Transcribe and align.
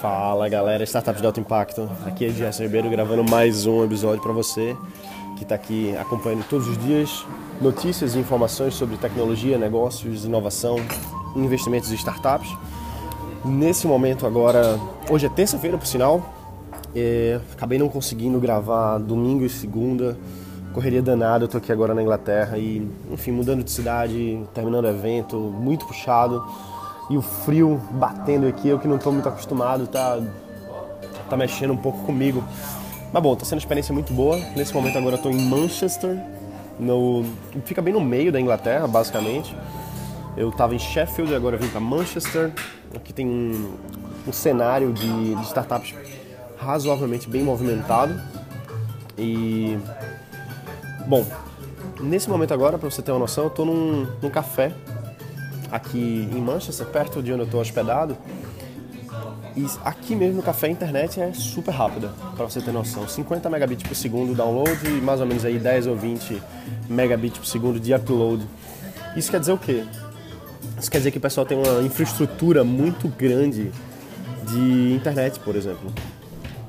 Fala 0.00 0.48
galera, 0.48 0.82
Startups 0.82 1.20
de 1.20 1.26
Alto 1.26 1.40
Impacto. 1.40 1.86
Aqui 2.06 2.24
é 2.24 2.30
Gerson 2.30 2.62
Ribeiro 2.62 2.88
gravando 2.88 3.22
mais 3.22 3.66
um 3.66 3.84
episódio 3.84 4.22
para 4.22 4.32
você 4.32 4.74
que 5.36 5.42
está 5.42 5.54
aqui 5.54 5.94
acompanhando 5.98 6.42
todos 6.48 6.66
os 6.68 6.78
dias 6.78 7.26
notícias 7.60 8.14
e 8.14 8.18
informações 8.18 8.72
sobre 8.72 8.96
tecnologia, 8.96 9.58
negócios, 9.58 10.24
inovação, 10.24 10.76
investimentos 11.36 11.92
e 11.92 11.96
startups. 11.96 12.48
Nesse 13.44 13.86
momento 13.86 14.26
agora, 14.26 14.80
hoje 15.10 15.26
é 15.26 15.28
terça-feira 15.28 15.76
por 15.76 15.86
sinal, 15.86 16.32
é, 16.96 17.38
acabei 17.52 17.78
não 17.78 17.90
conseguindo 17.90 18.40
gravar 18.40 18.96
domingo 18.96 19.44
e 19.44 19.50
segunda, 19.50 20.16
correria 20.72 21.02
danada, 21.02 21.44
eu 21.44 21.48
tô 21.48 21.58
aqui 21.58 21.70
agora 21.70 21.92
na 21.92 22.00
Inglaterra 22.00 22.56
e, 22.56 22.88
enfim, 23.10 23.32
mudando 23.32 23.62
de 23.62 23.70
cidade, 23.70 24.42
terminando 24.54 24.88
evento, 24.88 25.36
muito 25.36 25.84
puxado 25.84 26.42
e 27.10 27.16
o 27.16 27.22
frio 27.22 27.80
batendo 27.90 28.46
aqui, 28.46 28.68
eu 28.68 28.78
que 28.78 28.86
não 28.86 28.94
estou 28.94 29.12
muito 29.12 29.28
acostumado, 29.28 29.88
tá, 29.88 30.20
tá 31.28 31.36
mexendo 31.36 31.72
um 31.72 31.76
pouco 31.76 31.98
comigo. 32.04 32.42
Mas 33.12 33.20
bom, 33.20 33.34
tá 33.34 33.44
sendo 33.44 33.54
uma 33.54 33.58
experiência 33.58 33.92
muito 33.92 34.12
boa. 34.12 34.38
Nesse 34.56 34.72
momento 34.72 34.96
agora 34.96 35.16
estou 35.16 35.32
em 35.32 35.44
Manchester, 35.44 36.16
no, 36.78 37.24
fica 37.64 37.82
bem 37.82 37.92
no 37.92 38.00
meio 38.00 38.30
da 38.30 38.40
Inglaterra, 38.40 38.86
basicamente. 38.86 39.54
Eu 40.36 40.50
estava 40.50 40.72
em 40.72 40.78
Sheffield 40.78 41.34
agora 41.34 41.56
vim 41.56 41.66
para 41.66 41.80
Manchester. 41.80 42.52
Aqui 42.94 43.12
tem 43.12 43.26
um, 43.26 43.74
um 44.28 44.32
cenário 44.32 44.92
de, 44.92 45.34
de 45.34 45.42
startups 45.42 45.92
razoavelmente 46.56 47.28
bem 47.28 47.42
movimentado. 47.42 48.20
E 49.18 49.76
bom, 51.08 51.26
nesse 52.00 52.30
momento 52.30 52.54
agora, 52.54 52.78
para 52.78 52.88
você 52.88 53.02
ter 53.02 53.10
uma 53.10 53.18
noção, 53.18 53.44
eu 53.44 53.48
estou 53.48 53.66
num, 53.66 54.06
num 54.22 54.30
café 54.30 54.72
aqui 55.70 56.28
em 56.32 56.40
Manchester, 56.40 56.86
perto 56.86 57.22
de 57.22 57.32
onde 57.32 57.42
eu 57.42 57.46
estou 57.46 57.60
hospedado. 57.60 58.16
E 59.56 59.66
aqui 59.84 60.14
mesmo 60.14 60.36
no 60.36 60.42
café 60.42 60.68
a 60.68 60.70
internet 60.70 61.20
é 61.20 61.32
super 61.32 61.72
rápida, 61.72 62.12
para 62.36 62.44
você 62.44 62.60
ter 62.60 62.72
noção. 62.72 63.06
50 63.06 63.50
megabits 63.50 63.86
por 63.86 63.94
segundo 63.94 64.34
download 64.34 64.78
e 64.86 65.00
mais 65.00 65.20
ou 65.20 65.26
menos 65.26 65.44
aí 65.44 65.58
10 65.58 65.88
ou 65.88 65.96
20 65.96 66.40
megabits 66.88 67.38
por 67.38 67.46
segundo 67.46 67.80
de 67.80 67.92
upload. 67.92 68.46
Isso 69.16 69.30
quer 69.30 69.40
dizer 69.40 69.52
o 69.52 69.58
quê? 69.58 69.84
Isso 70.78 70.90
quer 70.90 70.98
dizer 70.98 71.10
que 71.10 71.18
o 71.18 71.20
pessoal 71.20 71.44
tem 71.44 71.58
uma 71.58 71.82
infraestrutura 71.82 72.62
muito 72.62 73.08
grande 73.08 73.70
de 74.48 74.94
internet, 74.94 75.38
por 75.40 75.56
exemplo. 75.56 75.92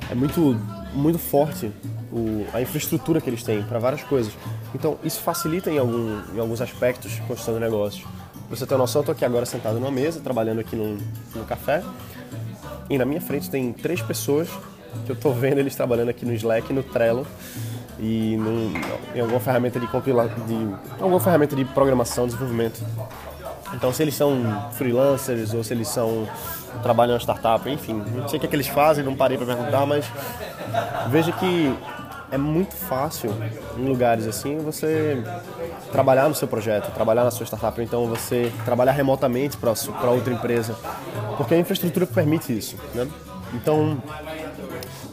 É 0.09 0.16
muito, 0.16 0.59
muito 0.94 1.20
forte 1.20 1.72
o, 2.12 2.45
a 2.53 2.62
infraestrutura 2.62 3.22
que 3.22 3.30
eles 3.30 3.44
têm 3.44 3.64
para 3.64 3.80
várias 3.80 4.03
coisas. 4.03 4.34
Então, 4.75 4.97
isso 5.03 5.22
facilita 5.22 5.70
em, 5.70 5.78
algum, 5.78 6.20
em 6.36 6.40
alguns 6.40 6.62
aspectos 6.62 7.20
construção 7.28 7.53
de 7.53 7.59
negócios. 7.62 8.06
Pra 8.52 8.57
você 8.57 8.66
ter 8.66 8.77
noção, 8.77 8.99
eu 8.99 9.05
tô 9.05 9.11
aqui 9.13 9.23
agora 9.23 9.45
sentado 9.45 9.80
numa 9.80 9.89
mesa, 9.89 10.19
trabalhando 10.19 10.59
aqui 10.59 10.75
no, 10.75 10.97
no 11.33 11.45
café. 11.45 11.81
E 12.89 12.97
na 12.97 13.05
minha 13.05 13.21
frente 13.21 13.49
tem 13.49 13.71
três 13.71 14.02
pessoas 14.02 14.49
que 15.05 15.11
eu 15.13 15.16
tô 15.16 15.31
vendo 15.31 15.59
eles 15.59 15.73
trabalhando 15.73 16.09
aqui 16.09 16.25
no 16.25 16.33
Slack, 16.33 16.73
no 16.73 16.83
Trello 16.83 17.25
e 17.97 18.38
em 19.16 19.22
alguma 19.22 19.39
ferramenta 19.39 19.79
de 19.79 19.88
compila 19.88 20.27
de 20.27 20.67
alguma 20.99 21.22
ferramenta 21.22 21.55
de 21.55 21.63
programação, 21.63 22.25
desenvolvimento. 22.25 22.83
Então, 23.73 23.94
se 23.94 24.03
eles 24.03 24.16
são 24.16 24.44
freelancers 24.73 25.53
ou 25.53 25.63
se 25.63 25.73
eles 25.73 25.88
são 25.88 26.27
trabalham 26.83 27.16
em 27.16 27.19
startup, 27.22 27.69
enfim, 27.69 28.03
não 28.13 28.27
sei 28.27 28.35
o 28.35 28.39
que, 28.41 28.47
é 28.47 28.49
que 28.49 28.55
eles 28.57 28.67
fazem, 28.67 29.02
não 29.02 29.16
parei 29.16 29.38
para 29.38 29.47
perguntar, 29.47 29.85
mas 29.85 30.05
veja 31.09 31.31
que 31.31 31.73
é 32.32 32.38
muito 32.38 32.74
fácil 32.74 33.30
em 33.78 33.86
lugares 33.86 34.26
assim 34.26 34.58
você 34.58 35.22
trabalhar 35.92 36.30
no 36.30 36.36
seu 36.36 36.48
projeto, 36.48 36.92
trabalhar 36.94 37.26
na 37.26 37.32
sua 37.32 37.46
startup, 37.46 37.78
ou 37.78 37.86
então 37.86 38.08
você 38.08 38.52
trabalhar 38.64 38.94
remotamente 38.94 39.58
para 39.58 40.10
outra 40.10 40.34
empresa, 40.34 40.76
porque 41.36 41.54
a 41.54 41.58
infraestrutura 41.58 42.08
permite 42.08 42.58
isso, 42.58 42.78
né? 42.96 43.08
Então, 43.54 44.02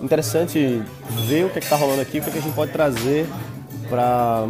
interessante 0.01 0.83
ver 1.27 1.47
o 1.47 1.51
que 1.51 1.59
é 1.59 1.63
está 1.63 1.75
rolando 1.75 2.01
aqui, 2.01 2.21
o 2.21 2.23
que, 2.23 2.29
é 2.29 2.33
que 2.33 2.39
a 2.39 2.43
gente 2.43 2.55
pode 2.55 2.73
trazer 2.73 3.27
para 3.91 4.47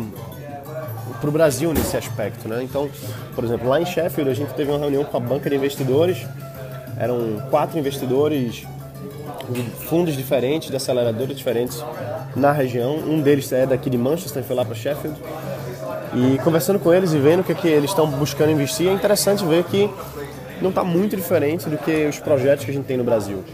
para 1.21 1.31
o 1.31 1.33
Brasil 1.33 1.73
nesse 1.73 1.97
aspecto, 1.97 2.49
né? 2.49 2.62
Então, 2.62 2.89
por 3.34 3.43
exemplo, 3.43 3.69
lá 3.69 3.81
em 3.81 3.87
Sheffield 3.87 4.31
a 4.31 4.34
gente 4.34 4.55
teve 4.55 4.71
uma 4.71 4.78
reunião 4.78 5.03
com 5.03 5.17
a 5.17 5.21
banca 5.21 5.51
de 5.51 5.57
investidores, 5.57 6.25
eram 6.97 7.43
quatro 7.51 7.77
investidores 7.77 8.65
de 9.49 9.62
fundos 9.89 10.15
diferentes, 10.15 10.71
de 10.71 10.77
aceleradores 10.77 11.37
diferentes 11.37 11.83
na 12.34 12.53
região. 12.53 12.97
Um 12.97 13.21
deles 13.21 13.50
é 13.53 13.66
daqui 13.66 13.91
de 13.91 13.99
Manchester, 13.99 14.43
foi 14.43 14.56
lá 14.56 14.65
para 14.65 14.75
Sheffield. 14.75 15.19
E 16.15 16.39
conversando 16.39 16.78
com 16.78 16.93
eles 16.93 17.12
e 17.12 17.19
vendo 17.19 17.41
o 17.41 17.44
que, 17.44 17.53
é 17.53 17.55
que 17.55 17.69
eles 17.69 17.91
estão 17.91 18.09
buscando 18.11 18.50
investir, 18.50 18.89
é 18.89 18.93
interessante 18.93 19.44
ver 19.44 19.65
que 19.65 19.91
não 20.61 20.71
está 20.71 20.83
muito 20.83 21.15
diferente 21.16 21.69
do 21.69 21.77
que 21.78 22.06
os 22.06 22.19
projetos 22.19 22.65
que 22.65 22.71
a 22.71 22.75
gente 22.75 22.87
tem 22.87 22.97
no 22.97 23.05
Brasil. 23.05 23.44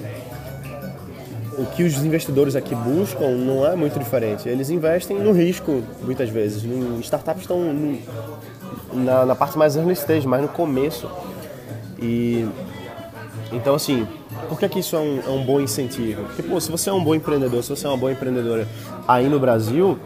O 1.58 1.66
que 1.66 1.84
os 1.84 2.02
investidores 2.04 2.56
aqui 2.56 2.74
buscam 2.74 3.30
não 3.30 3.64
é 3.64 3.76
muito 3.76 3.98
diferente. 3.98 4.48
Eles 4.48 4.70
investem 4.70 5.18
no 5.18 5.32
risco, 5.32 5.82
muitas 6.02 6.28
vezes. 6.28 6.64
Startups 7.00 7.42
estão 7.42 7.60
na, 8.92 9.24
na 9.24 9.34
parte 9.34 9.56
mais 9.56 9.76
early 9.76 9.92
stage, 9.92 10.26
mais 10.26 10.42
no 10.42 10.48
começo. 10.48 11.08
E 12.00 12.48
então, 13.52 13.76
assim, 13.76 14.06
por 14.48 14.58
que, 14.58 14.68
que 14.68 14.78
isso 14.78 14.96
é 14.96 14.98
um, 14.98 15.20
é 15.26 15.30
um 15.30 15.44
bom 15.44 15.60
incentivo? 15.60 16.24
Porque, 16.24 16.42
pô, 16.42 16.60
se 16.60 16.70
você 16.70 16.90
é 16.90 16.92
um 16.92 17.02
bom 17.02 17.14
empreendedor, 17.14 17.62
se 17.62 17.70
você 17.70 17.86
é 17.86 17.90
uma 17.90 17.96
boa 17.96 18.12
empreendedora 18.12 18.68
aí 19.06 19.28
no 19.28 19.38
Brasil, 19.38 19.98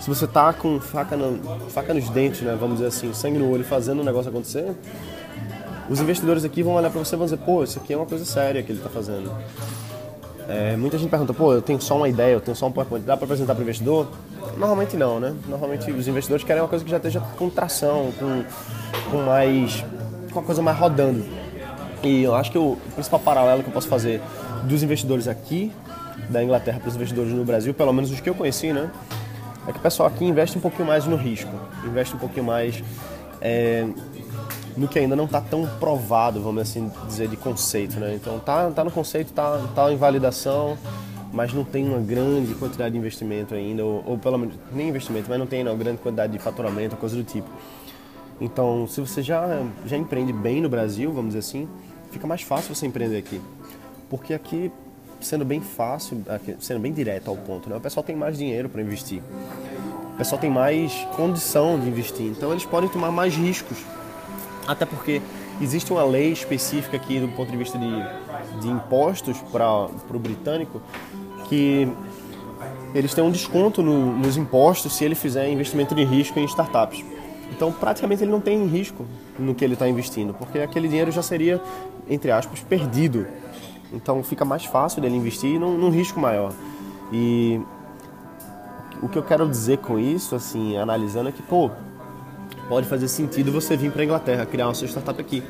se 0.00 0.08
você 0.08 0.26
tá 0.26 0.52
com 0.52 0.80
faca, 0.80 1.16
no, 1.16 1.38
faca 1.70 1.92
nos 1.92 2.08
dentes, 2.08 2.42
né, 2.42 2.56
vamos 2.58 2.76
dizer 2.76 2.88
assim, 2.88 3.12
sangue 3.12 3.38
no 3.38 3.50
olho, 3.50 3.64
fazendo 3.64 4.00
o 4.00 4.04
negócio 4.04 4.30
acontecer, 4.30 4.74
os 5.88 6.00
investidores 6.00 6.44
aqui 6.44 6.62
vão 6.62 6.74
olhar 6.74 6.90
para 6.90 7.02
você 7.02 7.14
e 7.14 7.18
vão 7.18 7.26
dizer, 7.26 7.38
pô, 7.38 7.64
isso 7.64 7.78
aqui 7.78 7.92
é 7.92 7.96
uma 7.96 8.06
coisa 8.06 8.24
séria 8.24 8.62
que 8.62 8.70
ele 8.70 8.78
está 8.78 8.90
fazendo. 8.90 9.32
É, 10.48 10.76
muita 10.76 10.96
gente 10.96 11.10
pergunta, 11.10 11.34
pô, 11.34 11.52
eu 11.52 11.60
tenho 11.60 11.80
só 11.80 11.96
uma 11.96 12.08
ideia, 12.08 12.32
eu 12.32 12.40
tenho 12.40 12.56
só 12.56 12.66
um 12.66 12.72
PowerPoint, 12.72 13.04
dá 13.04 13.16
para 13.16 13.24
apresentar 13.24 13.54
para 13.54 13.60
o 13.60 13.64
investidor? 13.64 14.08
Normalmente 14.56 14.96
não, 14.96 15.20
né? 15.20 15.34
Normalmente 15.46 15.90
os 15.90 16.08
investidores 16.08 16.42
querem 16.42 16.62
uma 16.62 16.68
coisa 16.68 16.84
que 16.84 16.90
já 16.90 16.96
esteja 16.96 17.20
com 17.36 17.50
tração, 17.50 18.12
com, 18.18 18.44
com 19.10 19.18
mais. 19.18 19.84
com 20.32 20.38
uma 20.38 20.44
coisa 20.44 20.62
mais 20.62 20.78
rodando. 20.78 21.22
E 22.02 22.22
eu 22.22 22.34
acho 22.34 22.50
que 22.50 22.58
o 22.58 22.76
principal 22.94 23.20
paralelo 23.20 23.62
que 23.62 23.68
eu 23.68 23.72
posso 23.72 23.88
fazer 23.88 24.20
dos 24.64 24.82
investidores 24.82 25.26
aqui 25.26 25.72
da 26.28 26.42
Inglaterra 26.42 26.78
para 26.78 26.88
os 26.88 26.94
investidores 26.94 27.32
no 27.32 27.44
Brasil, 27.44 27.74
pelo 27.74 27.92
menos 27.92 28.10
os 28.10 28.20
que 28.20 28.28
eu 28.28 28.34
conheci, 28.34 28.72
né? 28.72 28.90
É 29.66 29.72
que 29.72 29.78
o 29.78 29.82
pessoal 29.82 30.08
aqui 30.08 30.24
investe 30.24 30.56
um 30.56 30.60
pouquinho 30.60 30.86
mais 30.86 31.06
no 31.06 31.16
risco, 31.16 31.50
investe 31.84 32.14
um 32.14 32.18
pouquinho 32.18 32.44
mais 32.44 32.82
é, 33.40 33.86
no 34.76 34.86
que 34.88 34.98
ainda 34.98 35.16
não 35.16 35.24
está 35.24 35.40
tão 35.40 35.66
provado, 35.78 36.40
vamos 36.40 36.62
assim 36.62 36.90
dizer, 37.06 37.28
de 37.28 37.36
conceito, 37.36 37.98
né? 37.98 38.14
Então 38.14 38.38
tá, 38.38 38.70
tá 38.70 38.84
no 38.84 38.90
conceito, 38.90 39.32
tá, 39.32 39.60
tá 39.74 39.92
em 39.92 39.96
validação, 39.96 40.78
mas 41.32 41.52
não 41.52 41.64
tem 41.64 41.86
uma 41.86 41.98
grande 41.98 42.54
quantidade 42.54 42.92
de 42.92 42.98
investimento 42.98 43.54
ainda, 43.54 43.84
ou, 43.84 44.02
ou 44.06 44.18
pelo 44.18 44.38
menos 44.38 44.54
nem 44.72 44.88
investimento, 44.88 45.26
mas 45.28 45.38
não 45.38 45.46
tem 45.46 45.62
uma 45.62 45.74
grande 45.74 45.98
quantidade 45.98 46.32
de 46.32 46.38
faturamento, 46.38 46.96
coisa 46.96 47.16
do 47.16 47.24
tipo. 47.24 47.48
Então, 48.40 48.86
se 48.86 49.00
você 49.00 49.20
já, 49.20 49.62
já 49.84 49.96
empreende 49.96 50.32
bem 50.32 50.60
no 50.60 50.68
Brasil, 50.68 51.12
vamos 51.12 51.34
dizer 51.34 51.40
assim, 51.40 51.68
fica 52.10 52.26
mais 52.26 52.42
fácil 52.42 52.74
você 52.74 52.86
empreender 52.86 53.18
aqui. 53.18 53.40
Porque 54.08 54.34
aqui, 54.34 54.70
sendo 55.20 55.44
bem 55.44 55.60
fácil, 55.60 56.22
sendo 56.60 56.80
bem 56.80 56.92
direto 56.92 57.28
ao 57.28 57.36
ponto, 57.36 57.68
né? 57.68 57.76
o 57.76 57.80
pessoal 57.80 58.04
tem 58.04 58.16
mais 58.16 58.38
dinheiro 58.38 58.68
para 58.68 58.80
investir. 58.80 59.22
O 60.14 60.16
pessoal 60.18 60.40
tem 60.40 60.50
mais 60.50 60.92
condição 61.14 61.78
de 61.78 61.88
investir. 61.88 62.26
Então, 62.26 62.50
eles 62.50 62.64
podem 62.64 62.88
tomar 62.88 63.10
mais 63.10 63.34
riscos. 63.34 63.78
Até 64.66 64.84
porque 64.84 65.22
existe 65.60 65.92
uma 65.92 66.04
lei 66.04 66.32
específica 66.32 66.96
aqui 66.96 67.20
do 67.20 67.28
ponto 67.28 67.50
de 67.50 67.56
vista 67.56 67.78
de, 67.78 68.60
de 68.60 68.68
impostos 68.68 69.38
para 69.52 69.86
o 69.86 70.18
britânico 70.18 70.82
que 71.48 71.88
eles 72.94 73.14
têm 73.14 73.22
um 73.24 73.30
desconto 73.30 73.82
no, 73.82 74.16
nos 74.18 74.36
impostos 74.36 74.92
se 74.92 75.04
ele 75.04 75.14
fizer 75.14 75.48
investimento 75.48 75.94
de 75.94 76.04
risco 76.04 76.38
em 76.38 76.44
startups. 76.44 77.04
Então, 77.50 77.72
praticamente 77.72 78.22
ele 78.22 78.30
não 78.30 78.40
tem 78.40 78.66
risco 78.66 79.06
no 79.38 79.54
que 79.54 79.64
ele 79.64 79.74
está 79.74 79.88
investindo, 79.88 80.34
porque 80.34 80.58
aquele 80.58 80.88
dinheiro 80.88 81.10
já 81.10 81.22
seria, 81.22 81.60
entre 82.08 82.30
aspas, 82.30 82.60
perdido. 82.60 83.26
Então, 83.92 84.22
fica 84.22 84.44
mais 84.44 84.64
fácil 84.64 85.00
dele 85.00 85.16
investir 85.16 85.58
num, 85.58 85.76
num 85.76 85.90
risco 85.90 86.20
maior. 86.20 86.52
E 87.12 87.60
o 89.02 89.08
que 89.08 89.16
eu 89.16 89.22
quero 89.22 89.48
dizer 89.48 89.78
com 89.78 89.98
isso, 89.98 90.34
assim, 90.34 90.76
analisando, 90.76 91.28
é 91.30 91.32
que, 91.32 91.42
pô, 91.42 91.70
pode 92.68 92.86
fazer 92.86 93.08
sentido 93.08 93.50
você 93.50 93.76
vir 93.76 93.90
para 93.90 94.02
a 94.02 94.04
Inglaterra 94.04 94.46
criar 94.46 94.66
uma 94.66 94.74
sua 94.74 94.86
startup 94.86 95.20
aqui. 95.20 95.42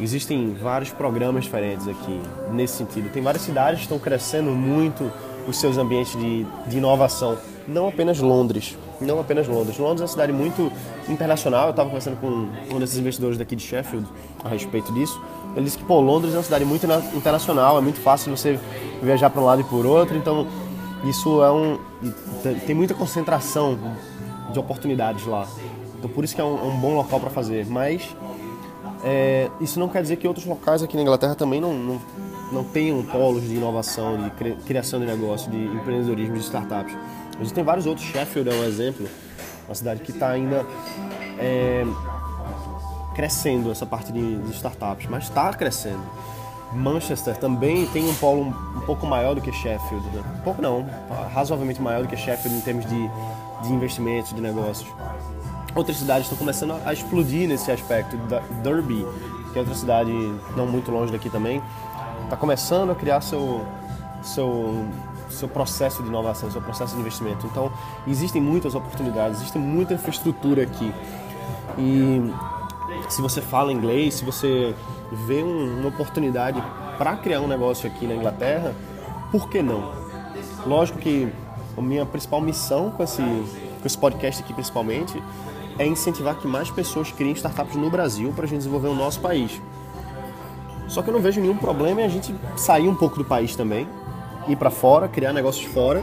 Existem 0.00 0.54
vários 0.54 0.90
programas 0.90 1.44
diferentes 1.44 1.88
aqui 1.88 2.20
nesse 2.52 2.76
sentido. 2.76 3.10
Tem 3.10 3.20
várias 3.20 3.42
cidades 3.42 3.80
que 3.80 3.84
estão 3.86 3.98
crescendo 3.98 4.50
muito 4.50 5.10
os 5.46 5.58
seus 5.58 5.76
ambientes 5.76 6.12
de, 6.12 6.46
de 6.68 6.78
inovação. 6.78 7.36
Não 7.66 7.88
apenas 7.88 8.20
Londres, 8.20 8.76
não 9.00 9.20
apenas 9.20 9.46
Londres. 9.46 9.78
Londres 9.78 10.00
é 10.00 10.04
uma 10.04 10.08
cidade 10.08 10.32
muito 10.32 10.72
internacional. 11.08 11.66
Eu 11.66 11.70
estava 11.70 11.88
conversando 11.88 12.16
com 12.20 12.48
um 12.74 12.78
desses 12.78 12.98
investidores 12.98 13.38
daqui 13.38 13.54
de 13.56 13.62
Sheffield 13.62 14.06
a 14.44 14.48
respeito 14.48 14.92
disso. 14.92 15.20
Ele 15.54 15.64
disse 15.64 15.78
que 15.78 15.84
pô, 15.84 16.00
Londres 16.00 16.34
é 16.34 16.36
uma 16.36 16.42
cidade 16.42 16.64
muito 16.64 16.86
internacional, 17.14 17.78
é 17.78 17.80
muito 17.80 18.00
fácil 18.00 18.36
você 18.36 18.58
viajar 19.02 19.30
para 19.30 19.40
um 19.40 19.44
lado 19.44 19.60
e 19.60 19.64
por 19.64 19.86
outro. 19.86 20.16
Então 20.16 20.46
isso 21.04 21.42
é 21.42 21.50
um 21.50 21.78
tem 22.66 22.74
muita 22.74 22.94
concentração 22.94 23.78
de 24.52 24.58
oportunidades 24.58 25.26
lá. 25.26 25.46
Então 25.98 26.10
por 26.10 26.24
isso 26.24 26.34
que 26.34 26.40
é 26.40 26.44
um, 26.44 26.58
é 26.58 26.64
um 26.64 26.76
bom 26.78 26.94
local 26.94 27.18
para 27.20 27.30
fazer. 27.30 27.66
Mas 27.66 28.14
É, 29.04 29.48
isso 29.60 29.78
não 29.78 29.88
quer 29.88 30.02
dizer 30.02 30.16
que 30.16 30.26
outros 30.26 30.44
locais 30.44 30.82
aqui 30.82 30.96
na 30.96 31.02
Inglaterra 31.02 31.34
também 31.36 31.60
não, 31.60 31.72
não, 31.72 32.00
não 32.50 32.64
tenham 32.64 33.00
polos 33.04 33.42
de 33.44 33.54
inovação, 33.54 34.18
de 34.18 34.30
criação 34.66 34.98
de 34.98 35.06
negócio, 35.06 35.48
de 35.48 35.56
empreendedorismo, 35.56 36.34
de 36.34 36.40
startups. 36.40 36.96
Existem 37.40 37.64
vários 37.64 37.86
outros. 37.86 38.06
Sheffield 38.06 38.50
é 38.50 38.54
um 38.54 38.64
exemplo, 38.64 39.08
uma 39.66 39.74
cidade 39.74 40.00
que 40.02 40.10
está 40.10 40.30
ainda 40.30 40.66
é, 41.38 41.84
crescendo 43.14 43.70
essa 43.70 43.86
parte 43.86 44.12
de, 44.12 44.38
de 44.38 44.50
startups, 44.52 45.06
mas 45.08 45.24
está 45.24 45.52
crescendo. 45.52 46.02
Manchester 46.72 47.36
também 47.36 47.86
tem 47.86 48.08
um 48.08 48.14
polo 48.14 48.42
um, 48.42 48.78
um 48.78 48.80
pouco 48.80 49.06
maior 49.06 49.34
do 49.34 49.40
que 49.40 49.50
Sheffield, 49.50 50.06
né? 50.08 50.22
um 50.38 50.42
pouco 50.42 50.60
não, 50.60 50.86
razoavelmente 51.32 51.80
maior 51.80 52.02
do 52.02 52.08
que 52.08 52.16
Sheffield 52.16 52.58
em 52.58 52.60
termos 52.60 52.84
de, 52.86 53.10
de 53.62 53.72
investimentos, 53.72 54.34
de 54.34 54.40
negócios. 54.40 54.88
Outras 55.74 55.96
cidades 55.96 56.24
estão 56.24 56.36
começando 56.36 56.74
a 56.84 56.92
explodir 56.92 57.48
nesse 57.48 57.70
aspecto. 57.70 58.16
Derby, 58.62 59.06
que 59.52 59.58
é 59.58 59.60
outra 59.60 59.74
cidade 59.74 60.10
não 60.56 60.66
muito 60.66 60.90
longe 60.90 61.12
daqui 61.12 61.30
também, 61.30 61.62
está 62.24 62.36
começando 62.36 62.90
a 62.90 62.94
criar 62.94 63.20
seu, 63.20 63.64
seu, 64.22 64.84
seu 65.28 65.48
processo 65.48 66.02
de 66.02 66.08
inovação, 66.08 66.50
seu 66.50 66.60
processo 66.60 66.94
de 66.94 67.00
investimento. 67.00 67.46
Então, 67.46 67.70
existem 68.06 68.40
muitas 68.40 68.74
oportunidades, 68.74 69.38
existe 69.38 69.58
muita 69.58 69.94
infraestrutura 69.94 70.62
aqui. 70.62 70.92
E 71.76 72.32
se 73.08 73.22
você 73.22 73.40
fala 73.40 73.72
inglês, 73.72 74.14
se 74.14 74.24
você 74.24 74.74
vê 75.10 75.42
um, 75.42 75.80
uma 75.80 75.88
oportunidade 75.88 76.62
para 76.96 77.16
criar 77.16 77.40
um 77.40 77.46
negócio 77.46 77.88
aqui 77.88 78.06
na 78.06 78.14
Inglaterra, 78.14 78.74
por 79.30 79.48
que 79.48 79.62
não? 79.62 79.92
Lógico 80.66 80.98
que 80.98 81.32
a 81.76 81.80
minha 81.80 82.04
principal 82.04 82.40
missão 82.40 82.90
com 82.90 83.02
esse, 83.02 83.22
com 83.22 83.86
esse 83.86 83.96
podcast 83.96 84.42
aqui, 84.42 84.52
principalmente, 84.52 85.22
é 85.78 85.86
incentivar 85.86 86.36
que 86.36 86.48
mais 86.48 86.70
pessoas 86.70 87.12
criem 87.12 87.32
startups 87.32 87.76
no 87.76 87.88
Brasil 87.88 88.32
para 88.32 88.44
a 88.44 88.48
gente 88.48 88.58
desenvolver 88.58 88.88
o 88.88 88.94
nosso 88.94 89.20
país. 89.20 89.60
Só 90.88 91.02
que 91.02 91.10
eu 91.10 91.14
não 91.14 91.20
vejo 91.20 91.40
nenhum 91.40 91.56
problema 91.56 92.00
em 92.00 92.04
a 92.04 92.08
gente 92.08 92.34
sair 92.56 92.88
um 92.88 92.94
pouco 92.94 93.16
do 93.16 93.24
país 93.24 93.54
também, 93.54 93.86
ir 94.48 94.56
para 94.56 94.70
fora, 94.70 95.08
criar 95.08 95.32
negócios 95.32 95.66
fora, 95.72 96.02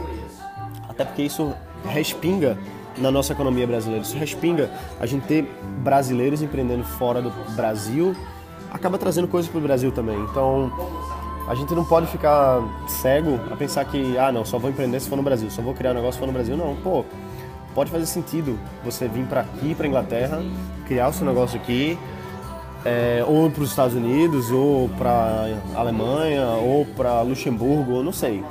até 0.88 1.04
porque 1.04 1.22
isso 1.22 1.52
respinga 1.84 2.56
na 2.98 3.10
nossa 3.10 3.32
economia 3.32 3.66
brasileira. 3.66 4.02
Isso 4.02 4.16
respinga 4.16 4.70
a 4.98 5.06
gente 5.06 5.26
ter 5.26 5.42
brasileiros 5.82 6.42
empreendendo 6.42 6.84
fora 6.84 7.20
do 7.20 7.30
Brasil, 7.54 8.14
acaba 8.72 8.98
trazendo 8.98 9.28
coisas 9.28 9.50
para 9.50 9.58
o 9.58 9.62
Brasil 9.62 9.92
também. 9.92 10.18
Então, 10.22 10.72
a 11.48 11.54
gente 11.54 11.74
não 11.74 11.84
pode 11.84 12.06
ficar 12.06 12.60
cego 12.88 13.38
a 13.52 13.56
pensar 13.56 13.84
que, 13.84 14.18
ah, 14.18 14.32
não, 14.32 14.44
só 14.44 14.58
vou 14.58 14.70
empreender 14.70 15.00
se 15.00 15.08
for 15.08 15.16
no 15.16 15.22
Brasil, 15.22 15.50
só 15.50 15.62
vou 15.62 15.74
criar 15.74 15.92
um 15.92 15.94
negócio 15.94 16.14
se 16.14 16.18
for 16.18 16.26
no 16.26 16.32
Brasil. 16.32 16.56
Não, 16.56 16.74
pô, 16.76 17.04
pode 17.74 17.90
fazer 17.90 18.06
sentido 18.06 18.58
você 18.84 19.06
vir 19.06 19.26
para 19.26 19.42
aqui, 19.42 19.74
para 19.74 19.86
Inglaterra, 19.86 20.42
criar 20.86 21.08
o 21.08 21.12
seu 21.12 21.26
negócio 21.26 21.60
aqui, 21.60 21.98
é, 22.86 23.24
ou 23.26 23.50
para 23.50 23.64
os 23.64 23.70
Estados 23.70 23.96
Unidos, 23.96 24.52
ou 24.52 24.88
para 24.90 25.58
Alemanha, 25.74 26.46
ou 26.50 26.86
para 26.86 27.20
Luxemburgo, 27.22 27.94
ou 27.94 28.04
não 28.04 28.12
sei. 28.12 28.44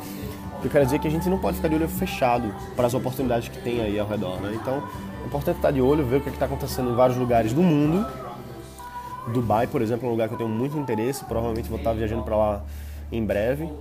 Eu 0.62 0.70
quero 0.70 0.84
dizer 0.84 1.00
que 1.00 1.08
a 1.08 1.12
gente 1.12 1.30
não 1.30 1.38
pode 1.38 1.56
ficar 1.56 1.70
de 1.70 1.76
olho 1.76 1.88
fechado 1.88 2.54
para 2.76 2.86
as 2.86 2.94
oportunidades 2.94 3.48
que 3.48 3.58
tem 3.62 3.80
aí 3.80 3.98
ao 3.98 4.06
redor, 4.06 4.42
né? 4.42 4.52
Então, 4.62 4.84
é 5.24 5.26
importante 5.26 5.56
estar 5.56 5.72
de 5.72 5.82
olho, 5.82 6.06
ver 6.06 6.18
o 6.18 6.22
que 6.22 6.30
é 6.30 6.34
está 6.34 6.48
acontecendo 6.48 6.92
em 6.92 6.96
vários 6.96 7.18
lugares 7.18 7.54
do 7.54 7.64
mundo. 7.64 8.06
Dubai, 9.32 9.68
por 9.68 9.82
exemplo, 9.82 10.06
é 10.06 10.10
um 10.10 10.12
lugar 10.12 10.28
que 10.28 10.34
eu 10.34 10.38
tenho 10.38 10.50
muito 10.50 10.78
interesse, 10.78 11.24
provavelmente 11.24 11.70
vou 11.70 11.78
estar 11.78 11.94
viajando 11.94 12.24
para 12.24 12.36
lá 12.36 12.64
em 13.12 13.24
breve, 13.24 13.72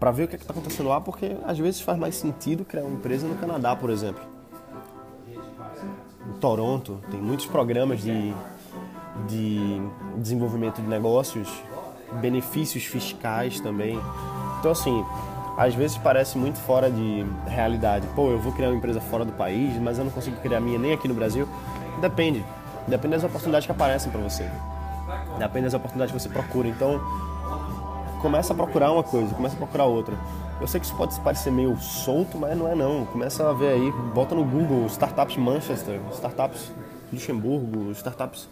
para 0.00 0.10
ver 0.10 0.24
o 0.24 0.28
que 0.28 0.36
é 0.36 0.38
está 0.38 0.52
acontecendo 0.52 0.88
lá, 0.88 1.00
porque 1.00 1.36
às 1.44 1.58
vezes 1.58 1.80
faz 1.82 1.98
mais 1.98 2.14
sentido 2.14 2.64
criar 2.64 2.84
uma 2.84 2.94
empresa 2.94 3.26
no 3.26 3.34
Canadá, 3.34 3.76
por 3.76 3.90
exemplo 3.90 4.34
em 6.26 6.38
Toronto, 6.38 7.00
tem 7.10 7.20
muitos 7.20 7.46
programas 7.46 8.02
de, 8.02 8.34
de 9.28 9.80
desenvolvimento 10.16 10.80
de 10.80 10.88
negócios, 10.88 11.48
benefícios 12.20 12.84
fiscais 12.84 13.60
também. 13.60 13.98
Então, 14.58 14.72
assim, 14.72 15.04
às 15.56 15.74
vezes 15.74 15.96
parece 15.98 16.36
muito 16.36 16.58
fora 16.58 16.90
de 16.90 17.24
realidade. 17.46 18.06
Pô, 18.14 18.30
eu 18.30 18.38
vou 18.38 18.52
criar 18.52 18.68
uma 18.68 18.76
empresa 18.76 19.00
fora 19.00 19.24
do 19.24 19.32
país, 19.32 19.80
mas 19.80 19.98
eu 19.98 20.04
não 20.04 20.10
consigo 20.10 20.36
criar 20.38 20.58
a 20.58 20.60
minha 20.60 20.78
nem 20.78 20.92
aqui 20.92 21.06
no 21.06 21.14
Brasil. 21.14 21.48
Depende. 22.00 22.44
Depende 22.86 23.14
das 23.14 23.24
oportunidades 23.24 23.66
que 23.66 23.72
aparecem 23.72 24.10
para 24.10 24.20
você. 24.20 24.48
Depende 25.38 25.64
das 25.64 25.74
oportunidades 25.74 26.12
que 26.12 26.20
você 26.20 26.28
procura. 26.28 26.68
Então, 26.68 27.00
começa 28.20 28.52
a 28.52 28.56
procurar 28.56 28.90
uma 28.90 29.02
coisa, 29.02 29.34
começa 29.34 29.54
a 29.54 29.58
procurar 29.58 29.84
outra. 29.84 30.14
Eu 30.60 30.66
sei 30.66 30.80
que 30.80 30.86
isso 30.86 30.96
pode 30.96 31.18
parecer 31.20 31.50
meio 31.50 31.76
solto, 31.76 32.38
mas 32.38 32.56
não 32.56 32.68
é 32.68 32.74
não. 32.74 33.04
Começa 33.06 33.48
a 33.48 33.52
ver 33.52 33.68
aí, 33.68 33.92
bota 34.14 34.34
no 34.34 34.44
Google 34.44 34.86
Startups 34.86 35.36
Manchester, 35.36 36.00
Startups 36.12 36.72
Luxemburgo, 37.12 37.90
Startups 37.92 38.48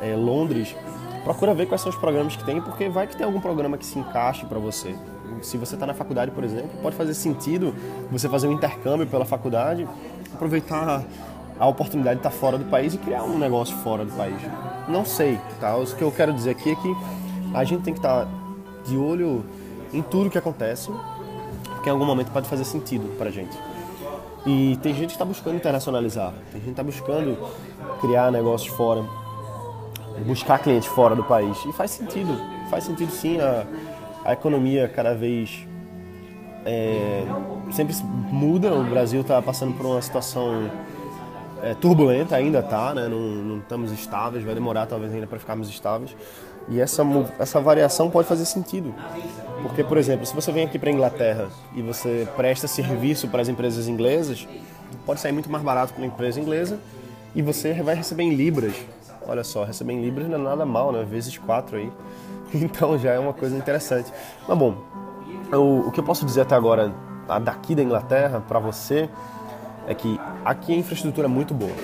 é, 0.00 0.14
Londres. 0.14 0.74
Procura 1.24 1.52
ver 1.54 1.66
quais 1.66 1.80
são 1.80 1.90
os 1.90 1.96
programas 1.96 2.36
que 2.36 2.44
tem, 2.44 2.60
porque 2.60 2.88
vai 2.88 3.06
que 3.06 3.16
tem 3.16 3.26
algum 3.26 3.40
programa 3.40 3.76
que 3.76 3.84
se 3.84 3.98
encaixe 3.98 4.46
para 4.46 4.58
você. 4.58 4.94
Se 5.42 5.56
você 5.56 5.74
está 5.74 5.86
na 5.86 5.94
faculdade, 5.94 6.30
por 6.30 6.42
exemplo, 6.42 6.70
pode 6.82 6.96
fazer 6.96 7.14
sentido 7.14 7.74
você 8.10 8.28
fazer 8.28 8.48
um 8.48 8.52
intercâmbio 8.52 9.06
pela 9.06 9.24
faculdade, 9.24 9.86
aproveitar 10.32 11.04
a 11.58 11.66
oportunidade 11.66 12.20
de 12.20 12.26
estar 12.26 12.30
fora 12.30 12.56
do 12.56 12.64
país 12.66 12.94
e 12.94 12.98
criar 12.98 13.24
um 13.24 13.38
negócio 13.38 13.76
fora 13.78 14.04
do 14.04 14.12
país. 14.12 14.36
Não 14.88 15.04
sei, 15.04 15.38
tá? 15.60 15.76
O 15.76 15.84
que 15.86 16.02
eu 16.02 16.12
quero 16.12 16.32
dizer 16.32 16.50
aqui 16.50 16.70
é 16.70 16.74
que 16.74 16.96
a 17.54 17.64
gente 17.64 17.82
tem 17.82 17.92
que 17.92 17.98
estar 17.98 18.26
de 18.86 18.96
olho 18.96 19.44
em 19.92 20.02
tudo 20.02 20.30
que 20.30 20.38
acontece, 20.38 20.90
porque 21.64 21.88
em 21.88 21.92
algum 21.92 22.04
momento 22.04 22.30
pode 22.30 22.48
fazer 22.48 22.64
sentido 22.64 23.16
pra 23.18 23.30
gente. 23.30 23.56
E 24.46 24.78
tem 24.82 24.94
gente 24.94 25.08
que 25.08 25.12
está 25.14 25.24
buscando 25.24 25.56
internacionalizar, 25.56 26.32
tem 26.52 26.60
gente 26.60 26.64
que 26.64 26.70
está 26.70 26.82
buscando 26.82 27.36
criar 28.00 28.30
negócios 28.30 28.74
fora, 28.74 29.04
buscar 30.26 30.58
clientes 30.58 30.88
fora 30.88 31.14
do 31.14 31.24
país. 31.24 31.56
E 31.66 31.72
faz 31.72 31.90
sentido, 31.90 32.36
faz 32.70 32.84
sentido 32.84 33.10
sim. 33.10 33.40
A, 33.40 33.64
a 34.24 34.32
economia 34.32 34.88
cada 34.88 35.14
vez 35.14 35.66
é, 36.64 37.24
sempre 37.70 37.94
muda. 38.04 38.74
O 38.74 38.84
Brasil 38.84 39.20
está 39.22 39.40
passando 39.40 39.74
por 39.74 39.86
uma 39.86 40.02
situação 40.02 40.70
é, 41.62 41.74
turbulenta, 41.74 42.36
ainda 42.36 42.60
está, 42.60 42.94
né? 42.94 43.08
não, 43.08 43.18
não 43.18 43.58
estamos 43.58 43.92
estáveis, 43.92 44.44
vai 44.44 44.54
demorar 44.54 44.86
talvez 44.86 45.12
ainda 45.12 45.26
para 45.26 45.38
ficarmos 45.38 45.68
estáveis. 45.68 46.14
E 46.68 46.80
essa, 46.80 47.02
essa 47.38 47.60
variação 47.60 48.10
pode 48.10 48.28
fazer 48.28 48.44
sentido. 48.44 48.94
Porque, 49.62 49.82
por 49.82 49.96
exemplo, 49.96 50.26
se 50.26 50.34
você 50.34 50.52
vem 50.52 50.64
aqui 50.64 50.78
para 50.78 50.90
a 50.90 50.92
Inglaterra 50.92 51.48
e 51.74 51.80
você 51.80 52.28
presta 52.36 52.68
serviço 52.68 53.28
para 53.28 53.40
as 53.40 53.48
empresas 53.48 53.88
inglesas, 53.88 54.46
pode 55.06 55.20
sair 55.20 55.32
muito 55.32 55.50
mais 55.50 55.64
barato 55.64 55.94
para 55.94 56.02
uma 56.02 56.06
empresa 56.06 56.38
inglesa 56.38 56.78
e 57.34 57.40
você 57.40 57.72
vai 57.82 57.94
receber 57.94 58.24
em 58.24 58.34
libras. 58.34 58.74
Olha 59.28 59.44
só, 59.44 59.62
receber 59.62 59.92
em 59.92 60.00
libras 60.00 60.26
não 60.26 60.36
é 60.36 60.42
nada 60.42 60.64
mal, 60.64 60.90
né? 60.90 61.04
Vezes 61.04 61.36
quatro 61.38 61.76
aí. 61.76 61.92
Então 62.54 62.96
já 62.96 63.10
é 63.12 63.18
uma 63.18 63.34
coisa 63.34 63.54
interessante. 63.54 64.10
Mas 64.48 64.56
bom, 64.56 64.74
o, 65.52 65.88
o 65.88 65.92
que 65.92 66.00
eu 66.00 66.04
posso 66.04 66.24
dizer 66.24 66.40
até 66.40 66.54
agora 66.54 66.90
daqui 67.44 67.74
da 67.74 67.82
Inglaterra 67.82 68.40
para 68.40 68.58
você 68.58 69.10
é 69.86 69.94
que 69.94 70.18
aqui 70.42 70.72
a 70.72 70.76
infraestrutura 70.76 71.26
é 71.26 71.28
muito 71.28 71.52
boa. 71.52 71.74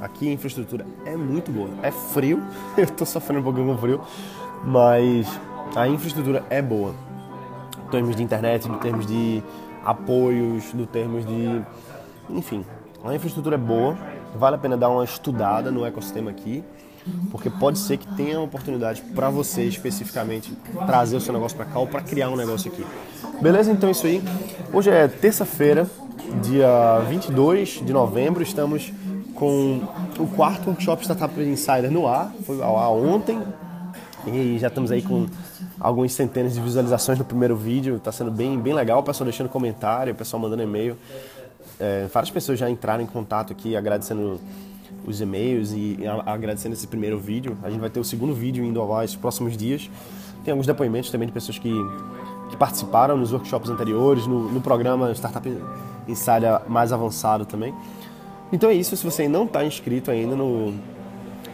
Aqui 0.00 0.28
a 0.28 0.32
infraestrutura 0.32 0.86
é 1.04 1.14
muito 1.14 1.52
boa. 1.52 1.68
É 1.82 1.90
frio, 1.90 2.42
eu 2.76 2.84
estou 2.84 3.06
sofrendo 3.06 3.40
um 3.40 3.44
pouquinho 3.44 3.66
com 3.66 3.78
frio, 3.78 4.00
mas 4.64 5.28
a 5.76 5.86
infraestrutura 5.86 6.42
é 6.48 6.62
boa. 6.62 6.94
Em 7.86 7.90
termos 7.90 8.16
de 8.16 8.22
internet, 8.22 8.66
em 8.66 8.78
termos 8.78 9.06
de 9.06 9.42
apoios, 9.84 10.72
em 10.74 10.86
termos 10.86 11.26
de. 11.26 11.62
Enfim, 12.30 12.64
a 13.04 13.14
infraestrutura 13.14 13.56
é 13.56 13.58
boa, 13.58 13.96
vale 14.34 14.56
a 14.56 14.58
pena 14.58 14.76
dar 14.76 14.88
uma 14.88 15.04
estudada 15.04 15.70
no 15.70 15.84
ecossistema 15.84 16.30
aqui, 16.30 16.64
porque 17.30 17.50
pode 17.50 17.78
ser 17.78 17.96
que 17.96 18.06
tenha 18.14 18.38
uma 18.38 18.46
oportunidade 18.46 19.02
para 19.14 19.28
você 19.30 19.64
especificamente 19.64 20.52
trazer 20.86 21.16
o 21.16 21.20
seu 21.20 21.32
negócio 21.32 21.56
para 21.56 21.66
cá 21.66 21.78
ou 21.78 21.86
para 21.86 22.00
criar 22.00 22.30
um 22.30 22.36
negócio 22.36 22.70
aqui. 22.70 22.84
Beleza? 23.40 23.70
Então 23.70 23.88
é 23.88 23.92
isso 23.92 24.06
aí. 24.06 24.22
Hoje 24.72 24.90
é 24.90 25.08
terça-feira, 25.08 25.86
dia 26.42 27.00
22 27.08 27.82
de 27.84 27.92
novembro, 27.92 28.42
estamos 28.42 28.92
com 29.34 29.82
o 30.18 30.26
quarto 30.28 30.68
workshop 30.68 31.02
Startup 31.02 31.40
Insider 31.40 31.90
no 31.90 32.06
ar, 32.06 32.32
foi 32.44 32.62
ao 32.62 32.78
ar 32.78 32.90
ontem, 32.90 33.40
e 34.26 34.58
já 34.58 34.68
estamos 34.68 34.90
aí 34.90 35.02
com 35.02 35.26
algumas 35.78 36.12
centenas 36.12 36.54
de 36.54 36.60
visualizações 36.60 37.18
no 37.18 37.24
primeiro 37.24 37.56
vídeo, 37.56 37.96
está 37.96 38.12
sendo 38.12 38.30
bem, 38.30 38.58
bem 38.58 38.72
legal, 38.72 39.00
o 39.00 39.02
pessoal 39.02 39.26
deixando 39.26 39.48
comentário, 39.48 40.12
o 40.12 40.16
pessoal 40.16 40.40
mandando 40.40 40.62
e-mail. 40.62 40.96
É, 41.78 42.06
várias 42.12 42.30
pessoas 42.30 42.58
já 42.58 42.70
entraram 42.70 43.02
em 43.02 43.06
contato 43.06 43.52
aqui 43.52 43.76
agradecendo 43.76 44.40
os 45.06 45.20
e-mails 45.20 45.72
e 45.72 45.98
agradecendo 46.26 46.74
esse 46.74 46.86
primeiro 46.86 47.18
vídeo. 47.18 47.56
A 47.62 47.70
gente 47.70 47.80
vai 47.80 47.90
ter 47.90 48.00
o 48.00 48.04
segundo 48.04 48.34
vídeo 48.34 48.64
indo 48.64 48.80
ao 48.80 48.94
ar 48.94 49.04
esses 49.04 49.16
próximos 49.16 49.56
dias. 49.56 49.90
Tem 50.44 50.52
alguns 50.52 50.66
depoimentos 50.66 51.10
também 51.10 51.26
de 51.26 51.32
pessoas 51.32 51.58
que, 51.58 51.72
que 52.50 52.56
participaram 52.56 53.16
nos 53.16 53.32
workshops 53.32 53.70
anteriores, 53.70 54.26
no, 54.26 54.50
no 54.50 54.60
programa 54.60 55.12
Startup 55.12 55.48
Insider 56.06 56.60
mais 56.68 56.92
avançado 56.92 57.44
também. 57.44 57.74
Então 58.52 58.68
é 58.68 58.74
isso, 58.74 58.96
se 58.96 59.04
você 59.04 59.26
não 59.26 59.44
está 59.44 59.64
inscrito 59.64 60.10
ainda 60.10 60.36
no, 60.36 60.74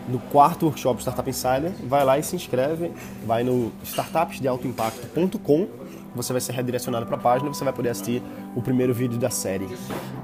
no 0.08 0.18
quarto 0.18 0.66
workshop 0.66 1.00
Startup 1.00 1.28
Insider, 1.28 1.72
vai 1.84 2.04
lá 2.04 2.18
e 2.18 2.22
se 2.22 2.34
inscreve, 2.36 2.92
vai 3.26 3.42
no 3.44 3.70
startupsdealtoimpacto.com, 3.84 5.66
você 6.14 6.32
vai 6.32 6.40
ser 6.40 6.52
redirecionado 6.52 7.06
para 7.06 7.16
a 7.16 7.20
página 7.20 7.50
e 7.50 7.54
você 7.54 7.62
vai 7.62 7.72
poder 7.72 7.90
assistir 7.90 8.22
o 8.56 8.62
primeiro 8.62 8.92
vídeo 8.92 9.18
da 9.18 9.30
série. 9.30 9.68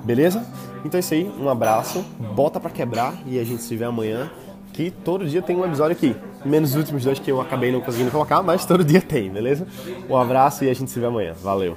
Beleza? 0.04 0.44
Então 0.84 0.98
é 0.98 1.00
isso 1.00 1.14
aí, 1.14 1.30
um 1.38 1.48
abraço, 1.48 2.04
bota 2.34 2.58
para 2.58 2.70
quebrar 2.70 3.14
e 3.26 3.38
a 3.38 3.44
gente 3.44 3.62
se 3.62 3.76
vê 3.76 3.84
amanhã. 3.84 4.30
que 4.72 4.90
todo 4.90 5.26
dia 5.26 5.40
tem 5.40 5.56
um 5.56 5.64
episódio 5.64 5.92
aqui. 5.96 6.14
Menos 6.44 6.70
os 6.70 6.76
últimos 6.76 7.02
dois 7.02 7.18
que 7.18 7.30
eu 7.30 7.40
acabei 7.40 7.72
não 7.72 7.80
conseguindo 7.80 8.10
colocar, 8.10 8.42
mas 8.42 8.66
todo 8.66 8.84
dia 8.84 9.00
tem, 9.00 9.30
beleza? 9.30 9.66
Um 10.08 10.16
abraço 10.16 10.64
e 10.64 10.70
a 10.70 10.74
gente 10.74 10.90
se 10.90 11.00
vê 11.00 11.06
amanhã. 11.06 11.32
Valeu! 11.42 11.76